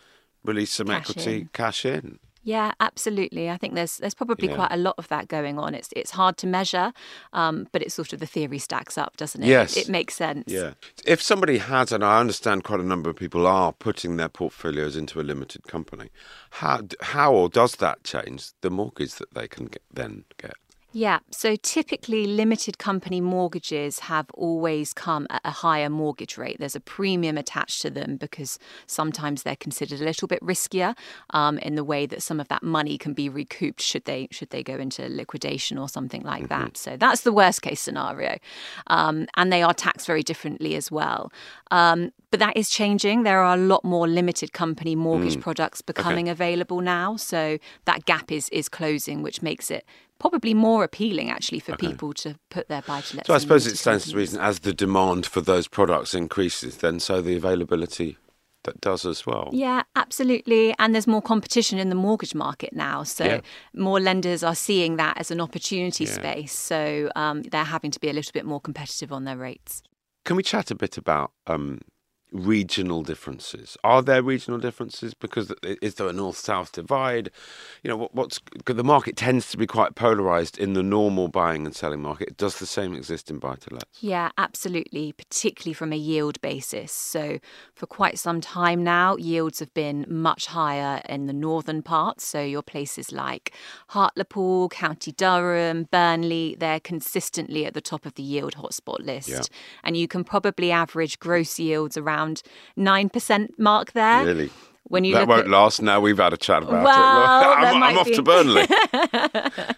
release 0.44 0.72
some 0.72 0.87
cash 0.88 1.10
equity, 1.10 1.40
in. 1.40 1.50
cash 1.52 1.84
in. 1.84 2.18
Yeah, 2.49 2.73
absolutely. 2.81 3.50
I 3.50 3.59
think 3.59 3.75
there's 3.75 3.99
there's 3.99 4.14
probably 4.14 4.49
yeah. 4.49 4.55
quite 4.55 4.73
a 4.73 4.78
lot 4.78 4.95
of 4.97 5.07
that 5.09 5.28
going 5.28 5.59
on. 5.59 5.75
It's 5.75 5.90
it's 5.95 6.12
hard 6.12 6.38
to 6.38 6.47
measure, 6.47 6.95
um, 7.35 7.69
but 7.73 7.83
it's 7.83 7.95
sort 7.95 8.14
of 8.14 8.21
the 8.21 8.26
theory 8.26 8.59
stacks 8.59 8.97
up, 8.97 9.19
doesn't 9.19 9.43
it? 9.43 9.49
Yes, 9.49 9.76
it, 9.76 9.81
it, 9.81 9.90
makes 9.90 10.14
sense. 10.14 10.50
Yeah. 10.50 10.73
If 11.05 11.21
somebody 11.21 11.59
has, 11.59 11.93
and 11.93 12.02
I 12.02 12.19
understand 12.19 12.64
quite 12.64 12.81
a 12.81 12.85
number 12.85 13.11
of 13.11 13.17
people 13.17 13.47
are 13.47 13.75
putting 13.75 14.17
their 14.17 14.31
portfolios 14.31 14.97
into 14.97 15.21
a 15.21 15.25
limited 15.25 15.64
company, 15.64 16.09
how 16.52 16.81
how 17.02 17.35
or 17.35 17.50
does 17.50 17.76
that 17.76 18.02
change 18.02 18.52
the 18.62 18.71
mortgage 18.71 19.17
that 19.17 19.35
they 19.35 19.47
can 19.47 19.67
get, 19.67 19.83
then 19.93 20.25
get? 20.38 20.55
Yeah, 20.99 21.21
so 21.31 21.55
typically 21.55 22.26
limited 22.26 22.78
company 22.78 23.21
mortgages 23.21 24.00
have 24.00 24.26
always 24.35 24.93
come 24.93 25.28
at 25.31 25.40
a 25.45 25.52
higher 25.52 25.88
mortgage 25.88 26.37
rate. 26.37 26.57
There's 26.59 26.75
a 26.75 26.81
premium 26.81 27.38
attached 27.38 27.83
to 27.83 27.90
them 27.90 28.17
because 28.17 28.59
sometimes 28.88 29.45
they're 29.45 29.55
considered 29.55 30.00
a 30.00 30.05
little 30.05 30.26
bit 30.26 30.40
riskier 30.43 30.97
um, 31.31 31.57
in 31.59 31.76
the 31.76 31.85
way 31.85 32.05
that 32.07 32.21
some 32.21 32.40
of 32.40 32.49
that 32.49 32.64
money 32.64 32.99
can 32.99 33.14
be 33.14 33.28
recouped 33.28 33.81
should 33.81 34.07
they 34.07 34.26
should 34.33 34.50
they 34.50 34.64
go 34.64 34.75
into 34.75 35.09
liquidation 35.09 35.78
or 35.78 35.88
something 35.88 36.25
like 36.25 36.49
mm-hmm. 36.49 36.64
that. 36.64 36.76
So 36.76 36.97
that's 36.97 37.21
the 37.21 37.33
worst 37.33 37.62
case 37.62 37.81
scenario, 37.81 38.38
um, 38.88 39.28
and 39.37 39.52
they 39.52 39.62
are 39.62 39.75
taxed 39.75 40.05
very 40.05 40.25
differently 40.25 40.75
as 40.75 40.90
well. 40.90 41.31
Um, 41.71 42.11
but 42.33 42.40
that 42.40 42.57
is 42.57 42.69
changing. 42.69 43.23
There 43.23 43.38
are 43.38 43.55
a 43.55 43.61
lot 43.61 43.85
more 43.85 44.09
limited 44.09 44.52
company 44.52 44.97
mortgage 44.97 45.37
mm. 45.37 45.43
products 45.43 45.81
becoming 45.81 46.26
okay. 46.26 46.33
available 46.33 46.81
now, 46.81 47.14
so 47.14 47.59
that 47.85 48.05
gap 48.05 48.33
is 48.33 48.49
is 48.49 48.69
closing, 48.69 49.23
which 49.23 49.43
makes 49.43 49.71
it 49.71 49.85
probably 50.18 50.54
more 50.54 50.84
appealing 50.84 51.30
actually 51.30 51.60
for 51.60 51.72
okay. 51.72 51.88
people 51.88 52.12
to 52.12 52.37
put 52.50 52.68
their 52.68 52.82
buy 52.82 53.00
to 53.00 53.16
let. 53.16 53.26
So 53.26 53.34
I 53.34 53.38
suppose 53.38 53.66
it 53.66 53.76
stands 53.76 54.10
to 54.10 54.16
reason 54.16 54.40
as 54.40 54.60
the 54.60 54.72
demand 54.72 55.26
for 55.26 55.40
those 55.40 55.68
products 55.68 56.14
increases, 56.14 56.78
then 56.78 57.00
so 57.00 57.20
the 57.20 57.37
availability 57.37 58.16
that 58.64 58.80
does 58.80 59.06
as 59.06 59.25
well. 59.25 59.50
Yeah, 59.52 59.82
absolutely. 59.96 60.75
And 60.78 60.94
there's 60.94 61.06
more 61.06 61.22
competition 61.22 61.78
in 61.78 61.88
the 61.88 61.94
mortgage 61.94 62.34
market 62.34 62.72
now. 62.72 63.02
So 63.02 63.25
yeah. 63.25 63.40
more 63.75 64.00
lenders 64.00 64.42
are 64.42 64.54
seeing 64.54 64.96
that 64.96 65.16
as 65.18 65.30
an 65.30 65.40
opportunity 65.40 66.04
yeah. 66.04 66.12
space. 66.12 66.52
So 66.52 67.10
um, 67.16 67.42
they're 67.42 67.64
having 67.64 67.90
to 67.92 68.00
be 68.00 68.08
a 68.08 68.12
little 68.12 68.32
bit 68.32 68.44
more 68.44 68.60
competitive 68.60 69.12
on 69.12 69.25
their 69.25 69.37
rates. 69.37 69.82
Can 70.25 70.37
we 70.37 70.42
chat 70.42 70.70
a 70.70 70.75
bit 70.75 70.98
about 70.98 71.32
um, 71.46 71.80
regional 72.32 73.02
differences? 73.02 73.76
Are 73.82 74.02
there 74.02 74.23
regional 74.23 74.58
differences? 74.58 75.14
Because 75.14 75.52
is 75.62 75.94
there 75.94 76.08
a 76.08 76.12
north-south 76.12 76.73
divide? 76.73 77.30
You 77.82 77.88
know, 77.88 77.97
what, 77.97 78.14
what's 78.14 78.40
the 78.66 78.85
market 78.85 79.16
tends 79.16 79.50
to 79.50 79.56
be 79.56 79.66
quite 79.66 79.94
polarized 79.94 80.58
in 80.58 80.75
the 80.75 80.82
normal 80.82 81.28
buying 81.28 81.64
and 81.64 81.75
selling 81.75 82.00
market. 82.00 82.37
Does 82.37 82.58
the 82.58 82.66
same 82.66 82.94
exist 82.94 83.30
in 83.30 83.38
buy-to-lets? 83.38 84.02
Yeah, 84.02 84.30
absolutely, 84.37 85.12
particularly 85.12 85.73
from 85.73 85.92
a 85.92 85.97
yield 85.97 86.40
basis. 86.40 86.92
So 86.92 87.38
for 87.75 87.87
quite 87.87 88.18
some 88.18 88.40
time 88.40 88.85
now, 88.85 89.16
yields 89.16 89.58
have 89.61 89.73
been 89.73 90.04
much 90.08 90.47
higher 90.47 91.00
in 91.08 91.26
the 91.26 91.32
northern 91.32 91.82
parts. 91.82 92.26
So 92.26 92.42
your 92.42 92.62
places 92.62 93.12
like 93.12 93.52
Hartlepool, 93.88 94.68
County 94.68 95.12
Durham, 95.12 95.88
Burnley, 95.90 96.56
they're 96.58 96.80
consistently 96.80 97.64
at 97.64 97.75
the 97.75 97.80
top 97.80 98.04
of 98.04 98.14
the 98.14 98.23
yield 98.23 98.56
hotspot 98.56 99.00
list. 99.00 99.28
Yeah. 99.28 99.40
And 99.82 99.97
you 99.97 100.06
can 100.06 100.25
probably 100.25 100.70
average 100.70 101.18
gross 101.18 101.58
yields 101.58 101.97
around 101.97 102.17
around 102.18 102.42
9% 102.76 103.58
mark 103.58 103.92
there. 103.92 104.25
Really? 104.25 104.50
When 104.84 105.04
you 105.04 105.14
that 105.14 105.28
won't 105.28 105.42
at... 105.42 105.48
last. 105.48 105.82
Now 105.82 106.00
we've 106.00 106.16
had 106.16 106.32
a 106.32 106.37
chat 106.38 106.62
about 106.62 106.82
well, 106.82 107.52
it. 107.52 107.56
I'm, 107.66 107.82
I'm 107.82 107.98
off 107.98 108.10
to 108.10 108.22
Burnley. 108.22 108.66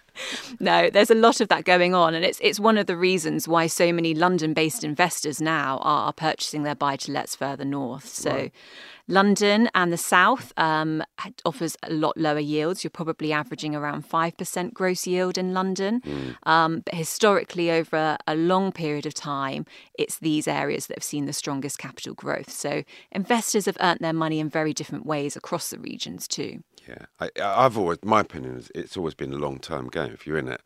no, 0.60 0.90
there's 0.90 1.10
a 1.10 1.14
lot 1.14 1.40
of 1.40 1.48
that 1.48 1.64
going 1.64 1.94
on, 1.94 2.14
and 2.14 2.24
it's 2.24 2.38
it's 2.42 2.60
one 2.60 2.78
of 2.78 2.86
the 2.86 2.96
reasons 2.96 3.48
why 3.48 3.66
so 3.66 3.92
many 3.92 4.14
London-based 4.14 4.84
investors 4.84 5.40
now 5.40 5.78
are, 5.78 6.12
purchasing 6.12 6.64
their 6.64 6.74
buy-to-lets 6.74 7.34
further 7.34 7.64
north. 7.64 8.06
So. 8.06 8.30
Right. 8.30 8.52
London 9.10 9.68
and 9.74 9.92
the 9.92 9.96
south 9.96 10.52
um, 10.56 11.02
offers 11.44 11.76
a 11.82 11.92
lot 11.92 12.16
lower 12.16 12.38
yields. 12.38 12.84
You're 12.84 12.92
probably 12.92 13.32
averaging 13.32 13.74
around 13.74 14.08
5% 14.08 14.72
gross 14.72 15.04
yield 15.04 15.36
in 15.36 15.52
London. 15.52 16.00
Mm. 16.00 16.36
Um, 16.44 16.80
but 16.84 16.94
historically, 16.94 17.72
over 17.72 17.96
a, 17.96 18.18
a 18.28 18.36
long 18.36 18.70
period 18.70 19.06
of 19.06 19.14
time, 19.14 19.66
it's 19.94 20.18
these 20.20 20.46
areas 20.46 20.86
that 20.86 20.96
have 20.96 21.04
seen 21.04 21.26
the 21.26 21.32
strongest 21.32 21.78
capital 21.78 22.14
growth. 22.14 22.50
So 22.50 22.84
investors 23.10 23.66
have 23.66 23.76
earned 23.80 24.00
their 24.00 24.12
money 24.12 24.38
in 24.38 24.48
very 24.48 24.72
different 24.72 25.04
ways 25.04 25.34
across 25.34 25.70
the 25.70 25.80
regions 25.80 26.28
too. 26.28 26.62
Yeah, 26.88 27.06
I, 27.20 27.62
have 27.62 27.76
always 27.76 27.98
my 28.02 28.20
opinion 28.20 28.56
is 28.56 28.70
it's 28.74 28.96
always 28.96 29.14
been 29.14 29.32
a 29.32 29.38
long 29.38 29.58
term 29.58 29.88
game. 29.88 30.12
If 30.12 30.26
you're 30.26 30.38
in 30.38 30.48
it, 30.48 30.62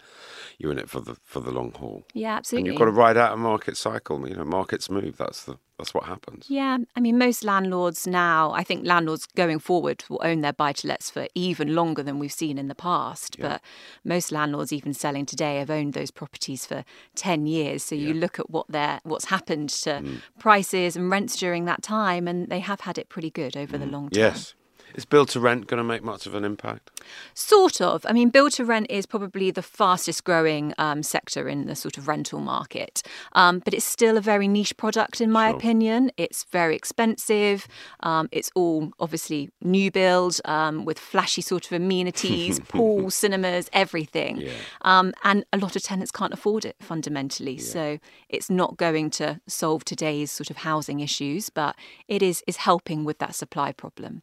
you're 0.59 0.73
in 0.73 0.79
it 0.79 0.89
for 0.89 1.01
the 1.01 1.17
for 1.25 1.41
the 1.41 1.51
long 1.51 1.73
haul. 1.73 2.07
Yeah, 2.15 2.37
absolutely. 2.37 2.71
And 2.71 2.75
you've 2.75 2.79
got 2.79 2.87
to 2.87 2.91
ride 2.93 3.17
out 3.17 3.33
a 3.33 3.37
market 3.37 3.77
cycle. 3.77 4.29
You 4.29 4.37
know, 4.37 4.45
markets 4.45 4.89
move. 4.89 5.17
That's 5.17 5.45
the 5.45 5.59
that's 5.79 5.93
what 5.93 6.05
happens. 6.05 6.47
Yeah, 6.49 6.79
I 6.95 7.01
mean, 7.01 7.19
most 7.19 7.43
landlords 7.43 8.07
now, 8.07 8.53
I 8.53 8.63
think 8.63 8.87
landlords 8.87 9.27
going 9.27 9.59
forward 9.59 10.05
will 10.09 10.21
own 10.23 10.41
their 10.41 10.53
buy 10.53 10.73
to 10.73 10.87
lets 10.87 11.11
for 11.11 11.27
even 11.35 11.75
longer 11.75 12.03
than 12.03 12.21
we've 12.21 12.33
seen 12.33 12.59
in 12.59 12.69
the 12.69 12.77
past. 12.77 13.37
Yeah. 13.39 13.49
But 13.49 13.63
most 14.05 14.31
landlords, 14.31 14.73
even 14.73 14.95
selling 14.95 15.27
today, 15.27 15.59
have 15.59 15.71
owned 15.71 15.95
those 15.95 16.13
properties 16.13 16.65
for 16.65 16.85
10 17.17 17.47
years. 17.47 17.83
So 17.83 17.97
you 17.97 18.15
yeah. 18.15 18.21
look 18.21 18.39
at 18.39 18.51
what 18.51 18.67
they're, 18.69 19.01
what's 19.03 19.27
happened 19.27 19.71
to 19.71 19.91
mm. 19.91 20.23
prices 20.39 20.95
and 20.95 21.11
rents 21.11 21.37
during 21.37 21.65
that 21.65 21.83
time, 21.83 22.29
and 22.29 22.49
they 22.49 22.61
have 22.61 22.83
had 22.83 22.97
it 22.97 23.09
pretty 23.09 23.31
good 23.31 23.57
over 23.57 23.77
mm. 23.77 23.81
the 23.81 23.87
long 23.87 24.11
term. 24.11 24.23
Yes. 24.23 24.55
Is 24.95 25.05
build 25.05 25.29
to 25.31 25.41
rent 25.41 25.67
going 25.67 25.79
to 25.79 25.85
make 25.85 26.05
much 26.05 26.25
of 26.27 26.35
an 26.35 26.45
impact? 26.45 27.03
Sort 27.35 27.81
of. 27.81 28.07
I 28.09 28.13
mean, 28.13 28.29
build 28.29 28.53
to 28.53 28.65
rent 28.65 28.87
is 28.89 29.07
probably 29.07 29.51
the 29.51 29.63
fastest 29.63 30.23
growing 30.23 30.73
um, 30.79 31.03
sector 31.03 31.49
in 31.49 31.67
the 31.67 31.75
sort 31.75 31.99
of 31.99 32.07
rental 32.07 32.41
market, 32.41 33.03
um, 33.33 33.59
but 33.59 33.75
it's 33.75 33.85
still 33.85 34.17
a 34.17 34.21
very 34.21 34.47
niche 34.47 34.77
product, 34.77 35.21
in 35.21 35.33
my 35.33 35.49
sure. 35.49 35.57
opinion. 35.57 36.13
It's 36.17 36.45
very 36.45 36.77
expensive. 36.77 37.67
Um, 38.01 38.29
it's 38.31 38.51
all 38.55 38.93
obviously 39.01 39.51
new 39.61 39.91
build 39.91 40.41
um, 40.45 40.85
with 40.85 40.99
flashy 40.99 41.43
sort 41.43 41.67
of 41.67 41.73
amenities, 41.73 42.61
pools, 42.69 43.17
cinemas, 43.17 43.69
everything. 43.73 44.43
Yeah. 44.43 44.53
Um, 44.83 45.13
and 45.25 45.45
a 45.53 45.59
lot 45.59 45.75
of 45.75 45.83
tenants 45.83 46.13
can't 46.13 46.33
afford 46.33 46.65
it 46.65 46.77
fundamentally. 46.81 47.55
Yeah. 47.55 47.65
So 47.65 47.99
it's 48.29 48.49
not 48.49 48.77
going 48.77 49.11
to 49.11 49.41
solve 49.49 49.85
today's 49.85 50.31
sort 50.31 50.51
of 50.51 50.59
housing 50.59 51.01
issues, 51.01 51.51
but 51.51 51.75
it 52.07 52.23
is, 52.23 52.45
is 52.47 52.59
helping 52.59 53.05
with 53.05 53.19
that 53.19 53.35
supply 53.35 53.73
problem. 53.73 54.23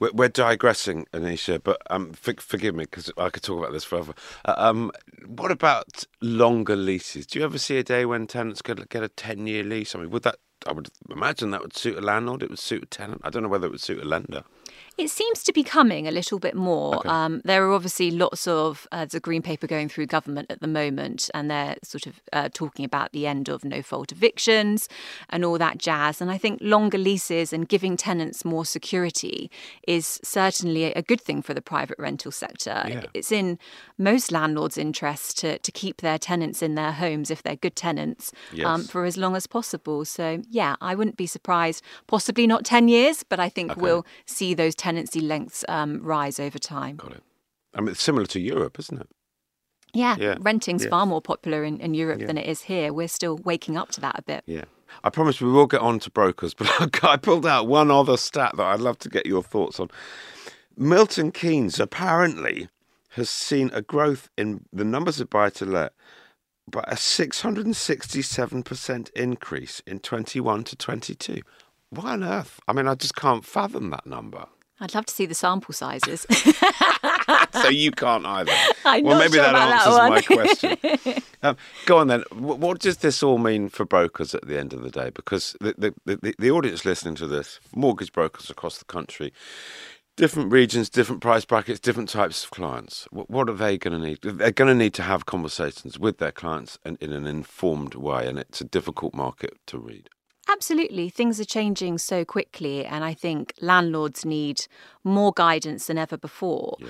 We're, 0.00 0.10
we're 0.12 0.28
digressing, 0.28 1.06
Aneisha, 1.12 1.62
but 1.62 1.80
um, 1.90 2.12
forgive 2.12 2.74
me 2.74 2.84
because 2.84 3.12
I 3.16 3.28
could 3.30 3.42
talk 3.42 3.58
about 3.58 3.72
this 3.72 3.84
forever. 3.84 4.14
Uh, 4.44 4.54
um, 4.56 4.90
what 5.26 5.52
about 5.52 6.04
longer 6.20 6.74
leases? 6.74 7.26
Do 7.26 7.38
you 7.38 7.44
ever 7.44 7.58
see 7.58 7.78
a 7.78 7.84
day 7.84 8.04
when 8.06 8.26
tenants 8.26 8.62
could 8.62 8.88
get 8.88 9.02
a 9.02 9.08
ten-year 9.08 9.62
lease? 9.62 9.94
I 9.94 10.00
mean, 10.00 10.10
would 10.10 10.24
that? 10.24 10.36
I 10.66 10.72
would 10.72 10.90
imagine 11.08 11.52
that 11.52 11.62
would 11.62 11.76
suit 11.76 11.96
a 11.96 12.02
landlord. 12.02 12.42
It 12.42 12.50
would 12.50 12.58
suit 12.58 12.82
a 12.82 12.86
tenant. 12.86 13.22
I 13.24 13.30
don't 13.30 13.42
know 13.42 13.48
whether 13.48 13.66
it 13.66 13.70
would 13.70 13.80
suit 13.80 14.02
a 14.02 14.06
lender. 14.06 14.42
It 15.00 15.08
seems 15.08 15.42
to 15.44 15.52
be 15.54 15.62
coming 15.62 16.06
a 16.06 16.10
little 16.10 16.38
bit 16.38 16.54
more. 16.54 16.96
Okay. 16.96 17.08
Um, 17.08 17.40
there 17.42 17.64
are 17.66 17.72
obviously 17.72 18.10
lots 18.10 18.46
of 18.46 18.86
uh, 18.92 18.98
there's 18.98 19.14
a 19.14 19.20
green 19.20 19.40
paper 19.40 19.66
going 19.66 19.88
through 19.88 20.06
government 20.06 20.50
at 20.50 20.60
the 20.60 20.66
moment, 20.66 21.30
and 21.32 21.50
they're 21.50 21.76
sort 21.82 22.06
of 22.06 22.20
uh, 22.34 22.50
talking 22.52 22.84
about 22.84 23.12
the 23.12 23.26
end 23.26 23.48
of 23.48 23.64
no 23.64 23.80
fault 23.80 24.12
evictions 24.12 24.90
and 25.30 25.42
all 25.42 25.56
that 25.56 25.78
jazz. 25.78 26.20
And 26.20 26.30
I 26.30 26.36
think 26.36 26.60
longer 26.60 26.98
leases 26.98 27.54
and 27.54 27.66
giving 27.66 27.96
tenants 27.96 28.44
more 28.44 28.66
security 28.66 29.50
is 29.88 30.20
certainly 30.22 30.92
a 30.92 31.00
good 31.00 31.22
thing 31.22 31.40
for 31.40 31.54
the 31.54 31.62
private 31.62 31.98
rental 31.98 32.30
sector. 32.30 32.84
Yeah. 32.86 33.04
It's 33.14 33.32
in 33.32 33.58
most 33.96 34.30
landlords' 34.30 34.76
interest 34.76 35.38
to 35.38 35.58
to 35.58 35.72
keep 35.72 36.02
their 36.02 36.18
tenants 36.18 36.60
in 36.60 36.74
their 36.74 36.92
homes 36.92 37.30
if 37.30 37.42
they're 37.42 37.56
good 37.56 37.74
tenants 37.74 38.32
um, 38.52 38.58
yes. 38.58 38.66
um, 38.66 38.84
for 38.84 39.06
as 39.06 39.16
long 39.16 39.34
as 39.34 39.46
possible. 39.46 40.04
So 40.04 40.42
yeah, 40.50 40.76
I 40.82 40.94
wouldn't 40.94 41.16
be 41.16 41.26
surprised. 41.26 41.82
Possibly 42.06 42.46
not 42.46 42.66
ten 42.66 42.88
years, 42.88 43.22
but 43.22 43.40
I 43.40 43.48
think 43.48 43.72
okay. 43.72 43.80
we'll 43.80 44.04
see 44.26 44.52
those 44.52 44.74
tenancy 44.90 45.20
lengths 45.20 45.64
um, 45.68 46.02
rise 46.02 46.40
over 46.40 46.58
time. 46.58 46.96
Got 46.96 47.12
it. 47.12 47.22
I 47.74 47.80
mean, 47.80 47.90
it's 47.90 48.02
similar 48.02 48.26
to 48.26 48.40
Europe, 48.40 48.80
isn't 48.80 49.00
it? 49.00 49.08
Yeah, 49.92 50.16
yeah. 50.18 50.36
renting's 50.40 50.84
far 50.86 51.06
more 51.06 51.20
popular 51.20 51.62
in, 51.64 51.80
in 51.80 51.94
Europe 51.94 52.20
yeah. 52.20 52.26
than 52.26 52.38
it 52.38 52.46
is 52.46 52.62
here. 52.62 52.92
We're 52.92 53.08
still 53.08 53.38
waking 53.38 53.76
up 53.76 53.90
to 53.92 54.00
that 54.00 54.18
a 54.18 54.22
bit. 54.22 54.42
Yeah. 54.46 54.64
I 55.04 55.10
promise 55.10 55.40
we 55.40 55.50
will 55.50 55.66
get 55.66 55.80
on 55.80 56.00
to 56.00 56.10
brokers, 56.10 56.54
but 56.58 56.68
I 57.04 57.16
pulled 57.16 57.46
out 57.46 57.68
one 57.68 57.90
other 57.90 58.16
stat 58.16 58.56
that 58.56 58.66
I'd 58.66 58.80
love 58.80 58.98
to 59.00 59.08
get 59.08 59.26
your 59.26 59.44
thoughts 59.44 59.78
on. 59.78 59.90
Milton 60.76 61.30
Keynes 61.30 61.78
apparently 61.78 62.68
has 63.10 63.30
seen 63.30 63.70
a 63.72 63.82
growth 63.82 64.28
in 64.36 64.64
the 64.72 64.84
numbers 64.84 65.20
of 65.20 65.30
buy 65.30 65.50
to 65.50 65.64
let 65.64 65.92
by 66.68 66.84
a 66.86 66.94
667% 66.94 69.10
increase 69.10 69.82
in 69.86 69.98
21 69.98 70.64
to 70.64 70.76
22. 70.76 71.42
Why 71.90 72.12
on 72.12 72.22
earth? 72.22 72.60
I 72.68 72.72
mean, 72.72 72.86
I 72.86 72.94
just 72.94 73.16
can't 73.16 73.44
fathom 73.44 73.90
that 73.90 74.06
number. 74.06 74.46
I'd 74.80 74.94
love 74.94 75.06
to 75.06 75.14
see 75.14 75.26
the 75.26 75.34
sample 75.34 75.74
sizes. 75.74 76.26
so 77.52 77.68
you 77.68 77.90
can't 77.90 78.24
either. 78.24 78.52
I'm 78.84 79.04
well, 79.04 79.18
maybe 79.18 79.34
sure 79.34 79.42
that 79.42 79.54
answers 79.54 79.96
that 79.96 80.10
my 80.10 80.22
question. 81.02 81.22
Um, 81.42 81.56
go 81.86 81.98
on 81.98 82.08
then. 82.08 82.22
What 82.32 82.80
does 82.80 82.98
this 82.98 83.22
all 83.22 83.38
mean 83.38 83.68
for 83.68 83.84
brokers 83.84 84.34
at 84.34 84.46
the 84.46 84.58
end 84.58 84.72
of 84.72 84.82
the 84.82 84.90
day? 84.90 85.10
Because 85.10 85.54
the, 85.60 85.94
the, 86.06 86.16
the, 86.16 86.34
the 86.38 86.50
audience 86.50 86.84
listening 86.84 87.14
to 87.16 87.26
this, 87.26 87.60
mortgage 87.74 88.12
brokers 88.12 88.48
across 88.48 88.78
the 88.78 88.84
country, 88.86 89.32
different 90.16 90.52
regions, 90.52 90.88
different 90.88 91.20
price 91.20 91.44
brackets, 91.44 91.80
different 91.80 92.08
types 92.08 92.44
of 92.44 92.50
clients. 92.50 93.06
What, 93.10 93.30
what 93.30 93.48
are 93.48 93.54
they 93.54 93.78
going 93.78 94.00
to 94.00 94.06
need? 94.06 94.18
They're 94.22 94.50
going 94.50 94.68
to 94.68 94.74
need 94.74 94.94
to 94.94 95.02
have 95.02 95.26
conversations 95.26 95.98
with 95.98 96.18
their 96.18 96.32
clients 96.32 96.78
in, 96.84 96.96
in 97.00 97.12
an 97.12 97.26
informed 97.26 97.94
way, 97.94 98.26
and 98.26 98.38
it's 98.38 98.60
a 98.60 98.64
difficult 98.64 99.14
market 99.14 99.58
to 99.66 99.78
read. 99.78 100.08
Absolutely. 100.52 101.08
Things 101.10 101.38
are 101.38 101.44
changing 101.44 101.98
so 101.98 102.24
quickly, 102.24 102.84
and 102.84 103.04
I 103.04 103.14
think 103.14 103.54
landlords 103.60 104.24
need 104.24 104.66
more 105.04 105.32
guidance 105.32 105.86
than 105.86 105.98
ever 105.98 106.16
before. 106.16 106.76
Yeah. 106.80 106.86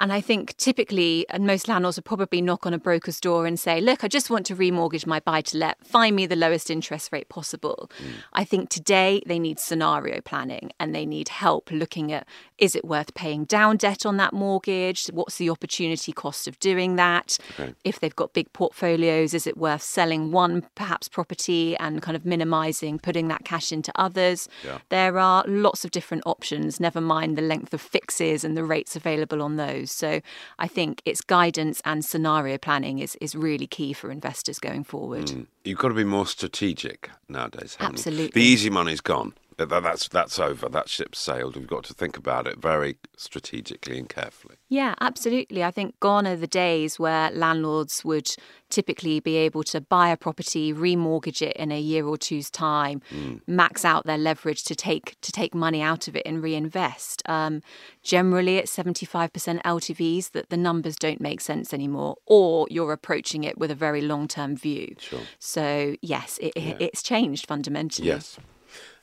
And 0.00 0.14
I 0.14 0.22
think 0.22 0.56
typically, 0.56 1.26
and 1.28 1.46
most 1.46 1.68
landlords 1.68 1.98
would 1.98 2.06
probably 2.06 2.40
knock 2.40 2.64
on 2.64 2.72
a 2.72 2.78
broker's 2.78 3.20
door 3.20 3.44
and 3.44 3.60
say, 3.60 3.82
Look, 3.82 4.02
I 4.02 4.08
just 4.08 4.30
want 4.30 4.46
to 4.46 4.56
remortgage 4.56 5.06
my 5.06 5.20
buy 5.20 5.42
to 5.42 5.58
let, 5.58 5.86
find 5.86 6.16
me 6.16 6.24
the 6.24 6.36
lowest 6.36 6.70
interest 6.70 7.12
rate 7.12 7.28
possible. 7.28 7.90
Mm. 8.02 8.12
I 8.32 8.44
think 8.44 8.70
today 8.70 9.22
they 9.26 9.38
need 9.38 9.60
scenario 9.60 10.22
planning 10.22 10.72
and 10.80 10.94
they 10.94 11.04
need 11.04 11.28
help 11.28 11.70
looking 11.70 12.12
at 12.12 12.26
is 12.56 12.74
it 12.74 12.84
worth 12.84 13.14
paying 13.14 13.44
down 13.44 13.76
debt 13.76 14.06
on 14.06 14.16
that 14.18 14.32
mortgage? 14.32 15.06
What's 15.06 15.36
the 15.36 15.50
opportunity 15.50 16.12
cost 16.12 16.48
of 16.48 16.58
doing 16.60 16.96
that? 16.96 17.38
Okay. 17.58 17.74
If 17.84 18.00
they've 18.00 18.14
got 18.14 18.32
big 18.32 18.52
portfolios, 18.52 19.34
is 19.34 19.46
it 19.46 19.56
worth 19.56 19.82
selling 19.82 20.30
one 20.30 20.66
perhaps 20.74 21.08
property 21.08 21.76
and 21.76 22.00
kind 22.00 22.16
of 22.16 22.24
minimizing 22.24 22.98
putting 22.98 23.28
that 23.28 23.44
cash 23.44 23.70
into 23.70 23.92
others? 23.96 24.48
Yeah. 24.64 24.78
There 24.88 25.18
are 25.18 25.44
lots 25.46 25.84
of 25.84 25.90
different 25.90 26.22
options, 26.26 26.80
never 26.80 27.00
mind 27.00 27.36
the 27.36 27.42
length 27.42 27.74
of 27.74 27.80
fixes 27.80 28.44
and 28.44 28.56
the 28.56 28.64
rates 28.64 28.96
available 28.96 29.42
on 29.42 29.56
those. 29.56 29.89
So 29.92 30.20
I 30.58 30.66
think 30.66 31.02
it's 31.04 31.20
guidance 31.20 31.80
and 31.84 32.04
scenario 32.04 32.58
planning 32.58 32.98
is, 32.98 33.16
is 33.20 33.34
really 33.34 33.66
key 33.66 33.92
for 33.92 34.10
investors 34.10 34.58
going 34.58 34.84
forward. 34.84 35.26
Mm. 35.26 35.46
You've 35.64 35.78
got 35.78 35.88
to 35.88 35.94
be 35.94 36.04
more 36.04 36.26
strategic 36.26 37.10
nowadays. 37.28 37.76
Absolutely. 37.80 38.40
The 38.40 38.46
easy 38.46 38.70
money's 38.70 39.00
gone. 39.00 39.34
That's 39.66 40.08
that's 40.08 40.38
over. 40.38 40.68
That 40.68 40.88
ship 40.88 41.14
sailed. 41.14 41.56
We've 41.56 41.66
got 41.66 41.84
to 41.84 41.94
think 41.94 42.16
about 42.16 42.46
it 42.46 42.58
very 42.58 42.96
strategically 43.16 43.98
and 43.98 44.08
carefully. 44.08 44.56
Yeah, 44.68 44.94
absolutely. 45.00 45.64
I 45.64 45.70
think 45.70 45.98
gone 46.00 46.26
are 46.26 46.36
the 46.36 46.46
days 46.46 46.98
where 46.98 47.30
landlords 47.30 48.04
would 48.04 48.30
typically 48.68 49.18
be 49.20 49.36
able 49.36 49.64
to 49.64 49.80
buy 49.80 50.08
a 50.08 50.16
property, 50.16 50.72
remortgage 50.72 51.42
it 51.42 51.56
in 51.56 51.72
a 51.72 51.80
year 51.80 52.06
or 52.06 52.16
two's 52.16 52.50
time, 52.50 53.02
mm. 53.12 53.40
max 53.46 53.84
out 53.84 54.06
their 54.06 54.18
leverage 54.18 54.62
to 54.64 54.74
take 54.74 55.20
to 55.20 55.32
take 55.32 55.54
money 55.54 55.82
out 55.82 56.08
of 56.08 56.16
it 56.16 56.22
and 56.24 56.42
reinvest. 56.42 57.22
Um, 57.28 57.62
generally, 58.02 58.58
at 58.58 58.68
seventy 58.68 59.06
five 59.06 59.32
percent 59.32 59.62
LTVs, 59.64 60.32
that 60.32 60.50
the 60.50 60.56
numbers 60.56 60.96
don't 60.96 61.20
make 61.20 61.40
sense 61.40 61.74
anymore, 61.74 62.16
or 62.26 62.66
you're 62.70 62.92
approaching 62.92 63.44
it 63.44 63.58
with 63.58 63.70
a 63.70 63.74
very 63.74 64.00
long 64.00 64.28
term 64.28 64.56
view. 64.56 64.94
Sure. 64.98 65.20
So 65.38 65.96
yes, 66.00 66.38
it, 66.40 66.52
yeah. 66.56 66.76
it's 66.78 67.02
changed 67.02 67.46
fundamentally. 67.46 68.08
Yes. 68.08 68.38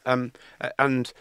Um, 0.08 0.32
and 0.80 1.12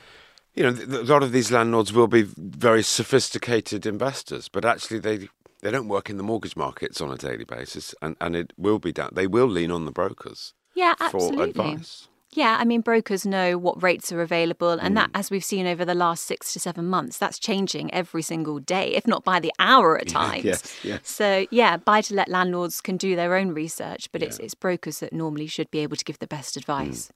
you 0.55 0.63
know, 0.63 0.71
a 0.71 1.05
lot 1.05 1.23
of 1.23 1.33
these 1.33 1.53
landlords 1.53 1.93
will 1.93 2.07
be 2.07 2.23
very 2.23 2.83
sophisticated 2.83 3.85
investors, 3.85 4.49
but 4.49 4.65
actually 4.65 5.01
they 5.01 5.29
they 5.63 5.71
don't 5.71 5.89
work 5.89 6.09
in 6.09 6.17
the 6.17 6.23
mortgage 6.23 6.57
markets 6.57 7.01
on 7.01 7.11
a 7.11 7.17
daily 7.17 7.45
basis, 7.45 7.95
and, 8.01 8.17
and 8.21 8.37
it 8.37 8.53
will 8.57 8.79
be 8.79 8.93
down. 8.93 9.11
They 9.13 9.27
will 9.27 9.49
lean 9.49 9.71
on 9.71 9.85
the 9.85 9.93
brokers. 9.93 10.55
Yeah, 10.75 10.95
absolutely. 11.01 11.53
For 11.53 11.63
advice. 11.63 12.09
Yeah, 12.33 12.57
I 12.61 12.65
mean, 12.65 12.81
brokers 12.81 13.25
know 13.25 13.57
what 13.57 13.83
rates 13.83 14.13
are 14.13 14.21
available, 14.21 14.73
and 14.73 14.93
mm. 14.93 14.95
that, 14.97 15.11
as 15.15 15.31
we've 15.31 15.45
seen 15.45 15.67
over 15.67 15.85
the 15.85 15.95
last 15.95 16.25
six 16.25 16.53
to 16.53 16.61
seven 16.61 16.87
months, 16.87 17.19
that's 17.19 17.39
changing 17.39 17.93
every 17.95 18.23
single 18.23 18.59
day, 18.59 18.95
if 18.95 19.07
not 19.07 19.25
by 19.25 19.41
the 19.41 19.53
hour 19.59 19.97
at 19.99 20.09
times. 20.09 20.45
yes, 20.45 20.85
yes. 20.85 21.01
So, 21.05 21.47
yeah, 21.51 21.77
buy 21.77 22.01
to 22.03 22.15
let 22.15 22.29
landlords 22.29 22.81
can 22.81 22.97
do 22.97 23.17
their 23.17 23.37
own 23.37 23.51
research, 23.51 24.11
but 24.13 24.21
yeah. 24.21 24.29
it's, 24.29 24.39
it's 24.39 24.55
brokers 24.55 24.99
that 25.01 25.13
normally 25.13 25.47
should 25.47 25.71
be 25.71 25.79
able 25.79 25.97
to 25.97 26.05
give 26.05 26.19
the 26.19 26.27
best 26.27 26.57
advice. 26.57 27.07
Mm. 27.07 27.11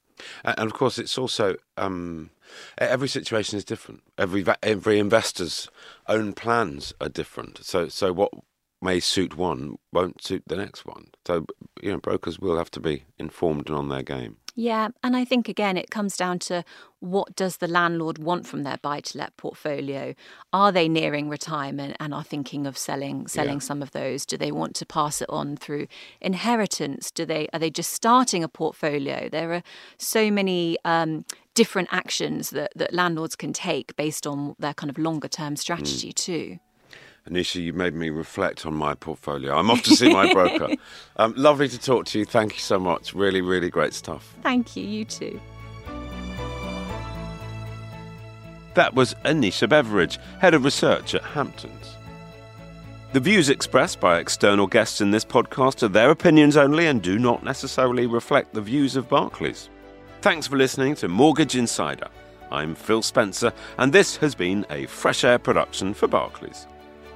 And 0.45 0.67
of 0.71 0.75
course, 0.75 0.99
it's 0.99 1.17
also 1.19 1.57
um, 1.77 2.31
every 2.79 3.09
situation 3.09 3.57
is 3.57 3.65
different. 3.65 4.03
Every 4.19 4.45
every 4.63 4.99
investor's 4.99 5.69
own 6.09 6.35
plans 6.35 6.93
are 7.01 7.09
different. 7.09 7.65
So 7.65 7.89
so 7.89 8.13
what 8.13 8.31
may 8.83 9.01
suit 9.01 9.37
one 9.37 9.77
won't 9.93 10.23
suit 10.23 10.43
the 10.47 10.57
next 10.57 10.87
one. 10.87 11.09
So 11.27 11.47
you 11.83 11.93
know, 11.93 11.99
brokers 11.99 12.39
will 12.39 12.59
have 12.59 12.71
to 12.73 12.81
be 12.81 13.05
informed 13.19 13.69
and 13.69 13.79
on 13.79 13.89
their 13.89 14.03
game. 14.03 14.37
Yeah, 14.61 14.89
and 15.03 15.17
I 15.17 15.25
think 15.25 15.49
again 15.49 15.79
it 15.79 15.89
comes 15.89 16.19
down 16.19 16.39
to 16.41 16.65
what 16.99 17.35
does 17.35 17.57
the 17.57 17.67
landlord 17.67 18.19
want 18.19 18.47
from 18.47 18.63
their 18.63 18.77
buy 18.77 19.01
to 19.01 19.17
let 19.17 19.35
portfolio? 19.39 20.15
Are 20.53 20.71
they 20.71 20.87
nearing 20.87 21.31
retirement 21.31 21.97
and 21.99 22.13
are 22.13 22.23
thinking 22.23 22.67
of 22.67 22.77
selling 22.77 23.27
selling 23.27 23.55
yeah. 23.55 23.61
some 23.61 23.81
of 23.81 23.93
those? 23.93 24.27
Do 24.27 24.37
they 24.37 24.53
want 24.53 24.75
to 24.77 24.85
pass 24.85 25.23
it 25.23 25.31
on 25.31 25.57
through 25.57 25.87
inheritance? 26.21 27.11
Do 27.11 27.25
they 27.25 27.49
are 27.55 27.59
they 27.59 27.71
just 27.71 27.91
starting 27.95 28.45
a 28.45 28.49
portfolio? 28.49 29.31
There 29.31 29.51
are 29.55 29.63
so 29.97 30.31
many 30.31 30.77
um, 30.85 31.25
different 31.55 31.89
actions 31.91 32.51
that, 32.51 32.71
that 32.77 32.93
landlords 32.93 33.37
can 33.37 33.55
take 33.55 33.97
based 33.97 34.27
on 34.27 34.57
their 34.59 34.75
kind 34.75 34.91
of 34.91 34.99
longer 34.99 35.29
term 35.29 35.57
strategy 35.57 36.11
mm. 36.11 36.15
too. 36.17 36.59
Aneisha, 37.29 37.63
you 37.63 37.73
made 37.73 37.95
me 37.95 38.11
reflect 38.11 38.65
on 38.65 38.75
my 38.75 38.95
portfolio. 38.95 39.57
I'm 39.57 39.71
off 39.71 39.83
to 39.83 39.97
see 39.97 40.13
my 40.13 40.33
broker. 40.33 40.69
Um, 41.17 41.35
lovely 41.37 41.69
to 41.69 41.79
talk 41.79 42.07
to 42.07 42.19
you. 42.19 42.25
Thank 42.25 42.55
you 42.55 42.61
so 42.61 42.79
much. 42.79 43.13
Really, 43.13 43.43
really 43.43 43.69
great 43.69 43.93
stuff. 43.93 44.35
Thank 44.43 44.75
you. 44.75 44.83
You 44.87 45.05
too. 45.05 45.39
That 48.73 48.95
was 48.95 49.13
Aneisha 49.27 49.69
Beveridge, 49.69 50.19
Head 50.41 50.55
of 50.55 50.65
Research 50.65 51.15
at 51.15 51.23
Hamptons. 51.23 51.95
The 53.13 53.21
views 53.21 53.51
expressed 53.51 54.01
by 54.01 54.19
external 54.19 54.67
guests 54.67 55.03
in 55.03 55.11
this 55.11 55.27
podcast 55.27 55.83
are 55.83 55.89
their 55.89 56.11
opinions 56.11 56.57
only 56.57 56.87
and 56.87 57.03
do 57.03 57.19
not 57.19 57.45
necessarily 57.45 58.07
reflect 58.07 58.55
the 58.55 58.63
views 58.63 58.97
of 58.97 59.11
Barclays. 59.11 59.69
Thanks 60.23 60.47
for 60.47 60.57
listening 60.57 60.95
to 60.97 61.09
Mortgage 61.09 61.55
Insider. 61.55 62.09
I'm 62.51 62.75
Phil 62.75 63.03
Spencer, 63.03 63.53
and 63.77 63.93
this 63.93 64.17
has 64.17 64.35
been 64.35 64.65
a 64.71 64.87
fresh 64.87 65.23
air 65.23 65.39
production 65.39 65.93
for 65.93 66.09
Barclays 66.09 66.67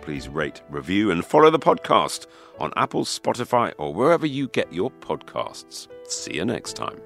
please 0.04 0.28
rate, 0.28 0.62
review, 0.68 1.10
and 1.10 1.24
follow 1.24 1.50
the 1.50 1.58
podcast 1.58 2.26
on 2.58 2.72
Apple, 2.76 3.04
Spotify, 3.04 3.72
or 3.78 3.92
wherever 3.92 4.26
you 4.26 4.48
get 4.48 4.72
your 4.72 4.90
podcasts. 4.90 5.88
See 6.06 6.34
you 6.34 6.44
next 6.44 6.74
time. 6.74 7.00